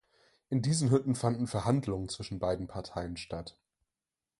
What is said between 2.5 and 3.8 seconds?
Parteien statt.